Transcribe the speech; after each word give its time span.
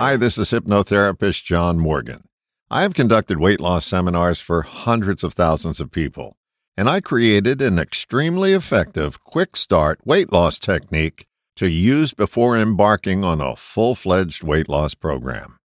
Hi, 0.00 0.16
this 0.16 0.38
is 0.38 0.50
hypnotherapist 0.50 1.44
John 1.44 1.78
Morgan. 1.78 2.22
I 2.70 2.80
have 2.80 2.94
conducted 2.94 3.38
weight 3.38 3.60
loss 3.60 3.84
seminars 3.84 4.40
for 4.40 4.62
hundreds 4.62 5.22
of 5.22 5.34
thousands 5.34 5.78
of 5.78 5.90
people, 5.90 6.38
and 6.74 6.88
I 6.88 7.02
created 7.02 7.60
an 7.60 7.78
extremely 7.78 8.54
effective 8.54 9.22
quick 9.22 9.56
start 9.56 10.00
weight 10.06 10.32
loss 10.32 10.58
technique 10.58 11.26
to 11.56 11.68
use 11.68 12.14
before 12.14 12.56
embarking 12.56 13.24
on 13.24 13.42
a 13.42 13.54
full 13.56 13.94
fledged 13.94 14.42
weight 14.42 14.70
loss 14.70 14.94
program. 14.94 15.58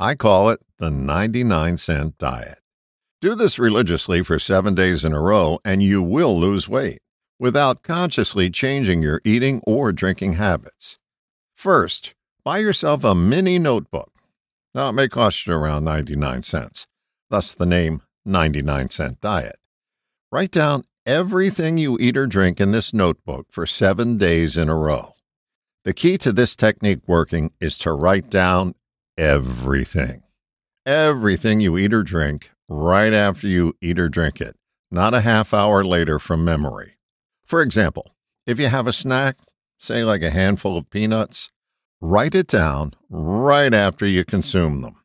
I 0.00 0.16
call 0.16 0.50
it 0.50 0.58
the 0.80 0.90
99 0.90 1.76
cent 1.76 2.18
diet. 2.18 2.58
Do 3.20 3.36
this 3.36 3.56
religiously 3.56 4.20
for 4.24 4.40
seven 4.40 4.74
days 4.74 5.04
in 5.04 5.12
a 5.12 5.20
row, 5.20 5.60
and 5.64 5.80
you 5.80 6.02
will 6.02 6.36
lose 6.36 6.68
weight 6.68 6.98
without 7.38 7.84
consciously 7.84 8.50
changing 8.50 9.02
your 9.04 9.20
eating 9.24 9.62
or 9.64 9.92
drinking 9.92 10.32
habits. 10.32 10.98
First, 11.54 12.15
buy 12.46 12.58
yourself 12.58 13.02
a 13.02 13.12
mini 13.12 13.58
notebook. 13.58 14.12
Now, 14.72 14.90
it 14.90 14.92
may 14.92 15.08
cost 15.08 15.48
you 15.48 15.52
around 15.52 15.82
99 15.82 16.44
cents, 16.44 16.86
thus 17.28 17.52
the 17.52 17.66
name 17.66 18.02
99 18.24 18.88
Cent 18.90 19.20
Diet. 19.20 19.56
Write 20.30 20.52
down 20.52 20.84
everything 21.04 21.76
you 21.76 21.98
eat 22.00 22.16
or 22.16 22.28
drink 22.28 22.60
in 22.60 22.70
this 22.70 22.94
notebook 22.94 23.48
for 23.50 23.66
seven 23.66 24.16
days 24.16 24.56
in 24.56 24.68
a 24.68 24.76
row. 24.76 25.14
The 25.84 25.92
key 25.92 26.18
to 26.18 26.30
this 26.30 26.54
technique 26.54 27.00
working 27.08 27.50
is 27.60 27.76
to 27.78 27.90
write 27.90 28.30
down 28.30 28.76
everything. 29.18 30.22
Everything 30.86 31.60
you 31.60 31.76
eat 31.76 31.92
or 31.92 32.04
drink 32.04 32.52
right 32.68 33.12
after 33.12 33.48
you 33.48 33.74
eat 33.80 33.98
or 33.98 34.08
drink 34.08 34.40
it, 34.40 34.54
not 34.88 35.14
a 35.14 35.22
half 35.22 35.52
hour 35.52 35.82
later 35.82 36.20
from 36.20 36.44
memory. 36.44 36.96
For 37.44 37.60
example, 37.60 38.14
if 38.46 38.60
you 38.60 38.68
have 38.68 38.86
a 38.86 38.92
snack, 38.92 39.34
say 39.80 40.04
like 40.04 40.22
a 40.22 40.30
handful 40.30 40.76
of 40.76 40.90
peanuts, 40.90 41.50
write 42.00 42.34
it 42.34 42.46
down 42.46 42.92
right 43.08 43.72
after 43.72 44.06
you 44.06 44.24
consume 44.24 44.82
them. 44.82 44.96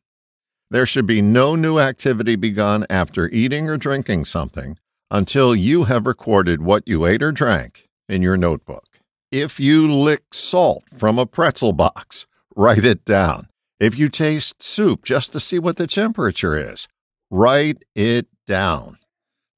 There 0.70 0.86
should 0.86 1.06
be 1.06 1.22
no 1.22 1.54
new 1.54 1.78
activity 1.78 2.36
begun 2.36 2.86
after 2.88 3.28
eating 3.28 3.68
or 3.68 3.76
drinking 3.76 4.24
something 4.24 4.78
until 5.10 5.54
you 5.54 5.84
have 5.84 6.06
recorded 6.06 6.62
what 6.62 6.86
you 6.86 7.04
ate 7.06 7.22
or 7.22 7.32
drank 7.32 7.88
in 8.08 8.22
your 8.22 8.36
notebook. 8.36 8.86
If 9.30 9.60
you 9.60 9.90
lick 9.92 10.32
salt 10.32 10.84
from 10.90 11.18
a 11.18 11.26
pretzel 11.26 11.72
box, 11.72 12.26
write 12.56 12.84
it 12.84 13.04
down. 13.04 13.48
If 13.80 13.98
you 13.98 14.08
taste 14.08 14.62
soup 14.62 15.04
just 15.04 15.32
to 15.32 15.40
see 15.40 15.58
what 15.58 15.76
the 15.76 15.86
temperature 15.86 16.56
is, 16.56 16.88
write 17.30 17.82
it 17.94 18.28
down. 18.46 18.96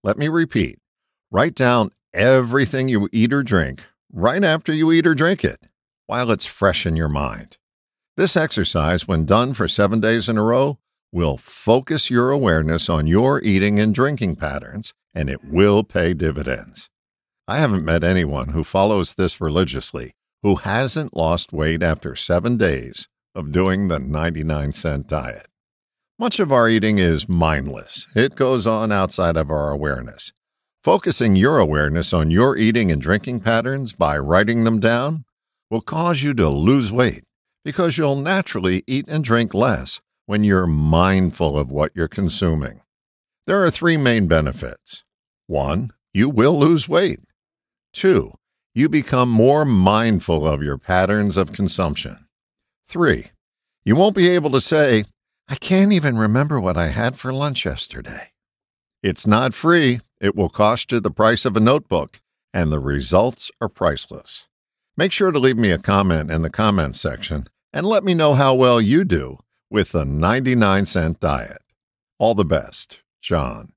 Let 0.03 0.19
me 0.19 0.29
repeat 0.29 0.79
write 1.31 1.57
down 1.57 1.91
everything 2.13 2.89
you 2.89 3.09
eat 3.13 3.33
or 3.33 3.43
drink 3.43 3.85
right 4.13 4.45
after 4.45 4.73
you 4.73 4.93
eat 4.93 5.05
or 5.05 5.15
drink 5.17 5.43
it 5.43 5.59
while 6.07 6.31
it's 6.31 6.47
fresh 6.47 6.87
in 6.87 6.97
your 6.97 7.09
mind. 7.09 7.59
This 8.17 8.37
exercise, 8.37 9.09
when 9.09 9.25
done 9.25 9.55
for 9.55 9.67
seven 9.67 10.01
days 10.01 10.29
in 10.29 10.39
a 10.39 10.43
row, 10.43 10.79
will 11.13 11.37
focus 11.37 12.11
your 12.11 12.31
awareness 12.31 12.89
on 12.89 13.07
your 13.07 13.43
eating 13.43 13.79
and 13.81 13.95
drinking 13.95 14.37
patterns, 14.37 14.93
and 15.15 15.31
it 15.31 15.45
will 15.45 15.85
pay 15.85 16.15
dividends. 16.15 16.91
I 17.47 17.59
haven't 17.59 17.85
met 17.85 18.03
anyone 18.03 18.49
who 18.49 18.65
follows 18.65 19.15
this 19.15 19.41
religiously 19.41 20.13
who 20.43 20.57
hasn't 20.57 21.17
lost 21.17 21.53
weight 21.53 21.83
after 21.83 22.15
seven 22.15 22.59
days 22.59 23.09
of 23.35 23.51
doing 23.51 23.89
the 23.89 23.99
99 23.99 24.73
cent 24.73 25.09
diet. 25.09 25.47
Much 26.19 26.39
of 26.39 26.53
our 26.53 26.69
eating 26.69 26.99
is 26.99 27.29
mindless, 27.29 28.07
it 28.15 28.37
goes 28.37 28.67
on 28.67 28.93
outside 28.93 29.37
of 29.37 29.51
our 29.51 29.71
awareness. 29.71 30.33
Focusing 30.83 31.35
your 31.35 31.59
awareness 31.59 32.13
on 32.13 32.31
your 32.31 32.57
eating 32.59 32.93
and 32.93 33.01
drinking 33.01 33.41
patterns 33.41 33.95
by 33.95 34.19
writing 34.19 34.65
them 34.65 34.81
down 34.81 35.24
will 35.71 35.81
cause 35.81 36.23
you 36.23 36.35
to 36.35 36.49
lose 36.49 36.93
weight 36.93 37.25
because 37.65 37.99
you'll 37.99 38.17
naturally 38.17 38.83
eat 38.87 39.07
and 39.09 39.25
drink 39.25 39.55
less 39.55 40.01
when 40.27 40.45
you're 40.45 40.67
mindful 40.67 41.59
of 41.59 41.71
what 41.71 41.93
you're 41.95 42.09
consuming. 42.09 42.81
There 43.47 43.65
are 43.65 43.71
three 43.71 43.97
main 43.97 44.27
benefits. 44.27 45.05
One, 45.47 45.93
you 46.13 46.29
will 46.29 46.59
lose 46.59 46.89
weight. 46.89 47.21
Two, 47.93 48.33
you 48.75 48.89
become 48.89 49.29
more 49.29 49.65
mindful 49.65 50.47
of 50.47 50.63
your 50.63 50.79
patterns 50.79 51.37
of 51.37 51.53
consumption. 51.53 52.27
Three, 52.87 53.27
you 53.85 53.97
won't 53.97 54.17
be 54.17 54.29
able 54.29 54.51
to 54.51 54.61
say, 54.61 55.05
I 55.49 55.57
can't 55.57 55.93
even 55.93 56.17
remember 56.17 56.59
what 56.59 56.77
I 56.79 56.89
had 56.89 57.17
for 57.17 57.33
lunch 57.33 57.67
yesterday. 57.67 58.33
It's 59.03 59.27
not 59.27 59.53
free. 59.53 60.01
It 60.21 60.35
will 60.35 60.49
cost 60.49 60.91
you 60.91 61.01
the 61.01 61.11
price 61.11 61.45
of 61.45 61.57
a 61.57 61.61
notebook, 61.61 62.21
and 62.55 62.73
the 62.73 62.79
results 62.79 63.51
are 63.61 63.69
priceless. 63.69 64.49
Make 64.97 65.11
sure 65.11 65.33
to 65.33 65.41
leave 65.41 65.59
me 65.59 65.73
a 65.73 65.79
comment 65.79 66.31
in 66.31 66.43
the 66.43 66.51
comments 66.51 67.01
section 67.01 67.49
and 67.73 67.85
let 67.85 68.05
me 68.05 68.15
know 68.15 68.35
how 68.35 68.55
well 68.55 68.81
you 68.81 69.05
do 69.05 69.39
with 69.69 69.91
the 69.91 70.05
99 70.05 70.87
cent 70.87 71.19
diet. 71.19 71.59
All 72.21 72.35
the 72.35 72.45
best, 72.45 73.03
John. 73.21 73.74